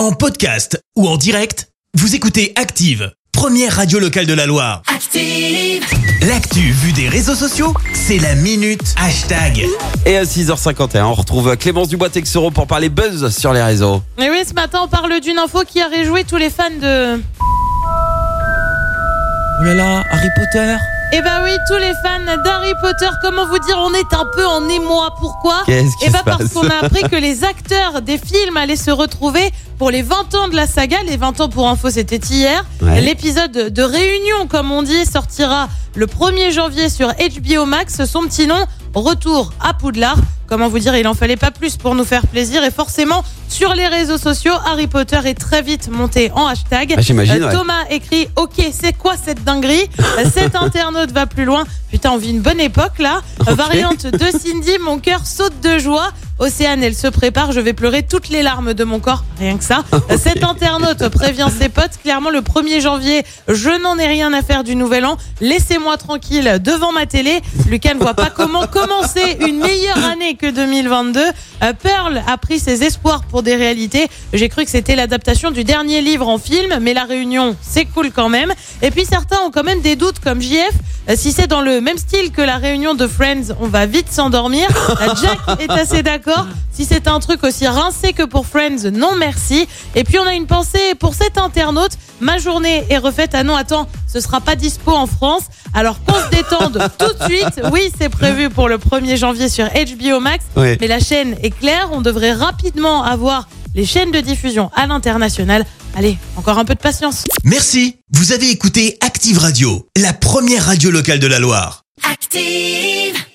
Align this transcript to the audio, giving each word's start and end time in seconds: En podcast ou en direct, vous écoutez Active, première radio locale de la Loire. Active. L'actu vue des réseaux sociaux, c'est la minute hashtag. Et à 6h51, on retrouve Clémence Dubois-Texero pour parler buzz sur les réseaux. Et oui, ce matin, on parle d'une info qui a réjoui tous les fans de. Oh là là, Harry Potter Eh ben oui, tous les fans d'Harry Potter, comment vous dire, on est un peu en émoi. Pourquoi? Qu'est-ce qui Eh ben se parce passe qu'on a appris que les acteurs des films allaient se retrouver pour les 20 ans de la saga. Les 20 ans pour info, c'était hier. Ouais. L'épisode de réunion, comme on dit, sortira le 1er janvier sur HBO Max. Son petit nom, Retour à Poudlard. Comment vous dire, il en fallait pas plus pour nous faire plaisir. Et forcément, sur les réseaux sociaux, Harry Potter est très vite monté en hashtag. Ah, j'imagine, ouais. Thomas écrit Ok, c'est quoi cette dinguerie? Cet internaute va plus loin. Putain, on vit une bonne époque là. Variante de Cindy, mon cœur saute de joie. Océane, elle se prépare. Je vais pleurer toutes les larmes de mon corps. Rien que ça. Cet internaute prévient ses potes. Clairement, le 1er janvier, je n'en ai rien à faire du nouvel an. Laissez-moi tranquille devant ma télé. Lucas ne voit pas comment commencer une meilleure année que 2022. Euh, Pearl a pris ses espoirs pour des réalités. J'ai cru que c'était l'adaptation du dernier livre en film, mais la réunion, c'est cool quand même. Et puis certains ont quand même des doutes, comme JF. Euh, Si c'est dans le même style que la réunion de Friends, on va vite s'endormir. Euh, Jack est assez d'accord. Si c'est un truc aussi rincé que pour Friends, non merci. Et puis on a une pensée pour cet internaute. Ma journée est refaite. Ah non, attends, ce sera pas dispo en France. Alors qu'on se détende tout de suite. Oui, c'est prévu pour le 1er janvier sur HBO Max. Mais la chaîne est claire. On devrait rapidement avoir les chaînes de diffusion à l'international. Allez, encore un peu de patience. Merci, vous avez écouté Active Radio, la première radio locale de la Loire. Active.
En 0.00 0.12
podcast 0.12 0.82
ou 0.96 1.06
en 1.06 1.18
direct, 1.18 1.68
vous 1.92 2.14
écoutez 2.14 2.54
Active, 2.56 3.12
première 3.32 3.76
radio 3.76 3.98
locale 3.98 4.24
de 4.24 4.32
la 4.32 4.46
Loire. 4.46 4.80
Active. 4.86 5.84
L'actu 6.26 6.72
vue 6.72 6.92
des 6.92 7.06
réseaux 7.06 7.34
sociaux, 7.34 7.74
c'est 7.92 8.16
la 8.16 8.34
minute 8.34 8.94
hashtag. 8.96 9.66
Et 10.06 10.16
à 10.16 10.22
6h51, 10.24 11.02
on 11.02 11.12
retrouve 11.12 11.54
Clémence 11.54 11.88
Dubois-Texero 11.88 12.50
pour 12.50 12.66
parler 12.66 12.88
buzz 12.88 13.28
sur 13.28 13.52
les 13.52 13.62
réseaux. 13.62 14.02
Et 14.16 14.30
oui, 14.30 14.42
ce 14.48 14.54
matin, 14.54 14.80
on 14.84 14.88
parle 14.88 15.20
d'une 15.20 15.38
info 15.38 15.64
qui 15.68 15.82
a 15.82 15.88
réjoui 15.88 16.24
tous 16.24 16.38
les 16.38 16.48
fans 16.48 16.70
de. 16.70 17.20
Oh 19.60 19.64
là 19.64 19.74
là, 19.74 20.04
Harry 20.12 20.28
Potter 20.34 20.76
Eh 21.12 21.22
ben 21.22 21.42
oui, 21.42 21.50
tous 21.68 21.76
les 21.76 21.92
fans 22.04 22.36
d'Harry 22.44 22.72
Potter, 22.80 23.08
comment 23.20 23.44
vous 23.46 23.58
dire, 23.58 23.76
on 23.78 23.92
est 23.94 24.14
un 24.14 24.26
peu 24.32 24.46
en 24.46 24.68
émoi. 24.68 25.12
Pourquoi? 25.18 25.62
Qu'est-ce 25.66 25.96
qui 25.98 26.04
Eh 26.06 26.10
ben 26.10 26.18
se 26.20 26.24
parce 26.24 26.38
passe 26.38 26.52
qu'on 26.52 26.68
a 26.68 26.84
appris 26.84 27.02
que 27.02 27.16
les 27.16 27.42
acteurs 27.42 28.00
des 28.00 28.16
films 28.16 28.56
allaient 28.56 28.76
se 28.76 28.92
retrouver 28.92 29.50
pour 29.76 29.90
les 29.90 30.02
20 30.02 30.34
ans 30.36 30.48
de 30.48 30.54
la 30.54 30.68
saga. 30.68 30.98
Les 31.06 31.16
20 31.16 31.40
ans 31.40 31.48
pour 31.48 31.68
info, 31.68 31.90
c'était 31.90 32.18
hier. 32.18 32.64
Ouais. 32.80 33.00
L'épisode 33.00 33.50
de 33.50 33.82
réunion, 33.82 34.46
comme 34.48 34.70
on 34.70 34.82
dit, 34.82 35.04
sortira 35.04 35.68
le 35.94 36.06
1er 36.06 36.52
janvier 36.52 36.88
sur 36.88 37.08
HBO 37.08 37.64
Max. 37.66 38.04
Son 38.04 38.22
petit 38.22 38.46
nom, 38.46 38.66
Retour 38.94 39.52
à 39.60 39.74
Poudlard. 39.74 40.18
Comment 40.48 40.68
vous 40.68 40.80
dire, 40.80 40.96
il 40.96 41.06
en 41.06 41.14
fallait 41.14 41.36
pas 41.36 41.52
plus 41.52 41.76
pour 41.76 41.94
nous 41.94 42.04
faire 42.04 42.26
plaisir. 42.26 42.64
Et 42.64 42.72
forcément, 42.72 43.22
sur 43.48 43.72
les 43.74 43.86
réseaux 43.86 44.18
sociaux, 44.18 44.52
Harry 44.66 44.88
Potter 44.88 45.20
est 45.24 45.34
très 45.34 45.62
vite 45.62 45.88
monté 45.88 46.32
en 46.34 46.46
hashtag. 46.46 46.94
Ah, 46.96 47.00
j'imagine, 47.00 47.44
ouais. 47.44 47.52
Thomas 47.52 47.84
écrit 47.88 48.28
Ok, 48.34 48.60
c'est 48.72 48.92
quoi 48.92 49.14
cette 49.22 49.44
dinguerie? 49.44 49.88
Cet 50.34 50.56
internaute 50.56 51.12
va 51.12 51.26
plus 51.26 51.44
loin. 51.44 51.64
Putain, 51.90 52.10
on 52.10 52.16
vit 52.16 52.30
une 52.30 52.40
bonne 52.40 52.58
époque 52.58 52.98
là. 52.98 53.22
Variante 53.46 54.06
de 54.06 54.26
Cindy, 54.30 54.78
mon 54.80 54.98
cœur 54.98 55.24
saute 55.24 55.60
de 55.62 55.78
joie. 55.78 56.10
Océane, 56.40 56.82
elle 56.82 56.94
se 56.94 57.06
prépare. 57.06 57.52
Je 57.52 57.60
vais 57.60 57.74
pleurer 57.74 58.02
toutes 58.02 58.30
les 58.30 58.42
larmes 58.42 58.72
de 58.72 58.82
mon 58.82 58.98
corps. 58.98 59.24
Rien 59.38 59.58
que 59.58 59.64
ça. 59.64 59.84
Cet 60.18 60.42
internaute 60.42 61.06
prévient 61.10 61.48
ses 61.56 61.68
potes. 61.68 61.98
Clairement, 62.02 62.30
le 62.30 62.40
1er 62.40 62.80
janvier, 62.80 63.22
je 63.46 63.68
n'en 63.82 63.98
ai 63.98 64.06
rien 64.06 64.32
à 64.32 64.42
faire 64.42 64.64
du 64.64 64.74
nouvel 64.74 65.04
an. 65.04 65.18
Laissez-moi 65.42 65.98
tranquille 65.98 66.58
devant 66.64 66.92
ma 66.92 67.04
télé. 67.04 67.42
Lucas 67.68 67.92
ne 67.92 68.00
voit 68.00 68.14
pas 68.14 68.30
comment 68.30 68.66
commencer 68.72 69.36
une 69.46 69.58
meilleure 69.58 70.02
année 70.06 70.34
que 70.34 70.50
2022. 70.50 71.20
Euh, 71.20 71.72
Pearl 71.82 72.22
a 72.26 72.38
pris 72.38 72.58
ses 72.58 72.84
espoirs 72.84 73.22
pour 73.24 73.42
des 73.42 73.54
réalités. 73.54 74.08
J'ai 74.32 74.48
cru 74.48 74.64
que 74.64 74.70
c'était 74.70 74.96
l'adaptation 74.96 75.50
du 75.50 75.62
dernier 75.62 76.00
livre 76.00 76.26
en 76.26 76.38
film, 76.38 76.78
mais 76.80 76.94
la 76.94 77.04
réunion, 77.04 77.54
c'est 77.60 77.84
cool 77.84 78.10
quand 78.12 78.30
même. 78.30 78.52
Et 78.80 78.90
puis 78.90 79.04
certains 79.04 79.40
ont 79.46 79.50
quand 79.50 79.64
même 79.64 79.82
des 79.82 79.94
doutes, 79.94 80.20
comme 80.20 80.40
JF. 80.40 80.70
Euh, 81.10 81.14
Si 81.16 81.32
c'est 81.32 81.46
dans 81.48 81.60
le 81.60 81.82
même 81.82 81.98
style 81.98 82.30
que 82.32 82.40
la 82.40 82.56
réunion 82.56 82.94
de 82.94 83.06
Friends, 83.06 83.54
on 83.60 83.66
va 83.66 83.84
vite 83.84 84.10
s'endormir. 84.10 84.66
Euh, 84.90 85.14
Jack 85.20 85.60
est 85.60 85.70
assez 85.70 86.02
d'accord. 86.02 86.29
Si 86.72 86.84
c'est 86.84 87.08
un 87.08 87.20
truc 87.20 87.44
aussi 87.44 87.66
rincé 87.66 88.12
que 88.12 88.22
pour 88.22 88.46
Friends, 88.46 88.90
non 88.92 89.16
merci. 89.16 89.66
Et 89.94 90.04
puis 90.04 90.18
on 90.18 90.26
a 90.26 90.34
une 90.34 90.46
pensée 90.46 90.94
pour 90.98 91.14
cet 91.14 91.36
internaute. 91.38 91.92
Ma 92.20 92.38
journée 92.38 92.84
est 92.90 92.98
refaite. 92.98 93.30
Ah 93.34 93.44
non, 93.44 93.54
attends, 93.56 93.88
ce 94.06 94.20
sera 94.20 94.40
pas 94.40 94.56
dispo 94.56 94.92
en 94.92 95.06
France. 95.06 95.44
Alors 95.74 96.02
qu'on 96.04 96.14
se 96.14 96.30
détende 96.30 96.90
tout 96.98 97.12
de 97.12 97.24
suite. 97.24 97.60
Oui, 97.72 97.90
c'est 97.98 98.08
prévu 98.08 98.50
pour 98.50 98.68
le 98.68 98.78
1er 98.78 99.16
janvier 99.16 99.48
sur 99.48 99.66
HBO 99.66 100.20
Max. 100.20 100.44
Mais 100.56 100.86
la 100.86 101.00
chaîne 101.00 101.36
est 101.42 101.50
claire. 101.50 101.88
On 101.92 102.00
devrait 102.00 102.32
rapidement 102.32 103.02
avoir 103.04 103.48
les 103.74 103.84
chaînes 103.86 104.10
de 104.10 104.20
diffusion 104.20 104.70
à 104.74 104.86
l'international. 104.86 105.64
Allez, 105.96 106.16
encore 106.36 106.58
un 106.58 106.64
peu 106.64 106.74
de 106.74 106.80
patience. 106.80 107.24
Merci, 107.44 107.96
vous 108.12 108.32
avez 108.32 108.50
écouté 108.50 108.96
Active 109.00 109.38
Radio, 109.38 109.88
la 109.96 110.12
première 110.12 110.66
radio 110.66 110.90
locale 110.90 111.18
de 111.18 111.26
la 111.26 111.38
Loire. 111.38 111.84
Active. 112.10 113.29